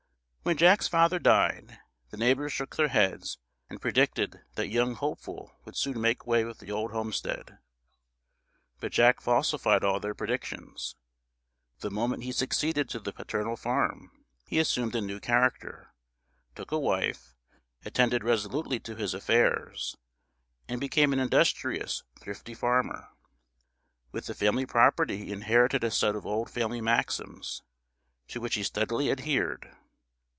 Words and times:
When 0.43 0.57
Jack's 0.57 0.87
father 0.87 1.19
died, 1.19 1.77
the 2.09 2.17
neighbours 2.17 2.51
shook 2.51 2.75
their 2.75 2.87
heads, 2.87 3.37
and 3.69 3.79
predicted 3.79 4.41
that 4.55 4.69
young 4.69 4.95
Hopeful 4.95 5.55
would 5.63 5.77
soon 5.77 6.01
make 6.01 6.25
way 6.25 6.43
with 6.43 6.57
the 6.57 6.71
old 6.71 6.89
homestead; 6.91 7.59
but 8.79 8.91
Jack 8.91 9.21
falsified 9.21 9.83
all 9.83 9.99
their 9.99 10.15
predictions. 10.15 10.95
The 11.81 11.91
moment 11.91 12.23
he 12.23 12.31
succeeded 12.31 12.89
to 12.89 12.99
the 12.99 13.13
paternal 13.13 13.55
farm 13.55 14.11
he 14.47 14.57
assumed 14.57 14.95
a 14.95 14.99
new 15.01 15.19
character; 15.19 15.93
took 16.55 16.71
a 16.71 16.79
wife; 16.79 17.35
attended 17.85 18.23
resolutely 18.23 18.79
to 18.79 18.95
his 18.95 19.13
affairs, 19.13 19.95
and 20.67 20.81
became 20.81 21.13
an 21.13 21.19
industrious, 21.19 22.01
thrifty 22.19 22.55
farmer. 22.55 23.09
With 24.11 24.25
the 24.25 24.33
family 24.33 24.65
property 24.65 25.17
he 25.19 25.31
inherited 25.31 25.83
a 25.83 25.91
set 25.91 26.15
of 26.15 26.25
old 26.25 26.49
family 26.49 26.81
maxims, 26.81 27.61
to 28.29 28.41
which 28.41 28.55
he 28.55 28.63
steadily 28.63 29.11
adhered. 29.11 29.75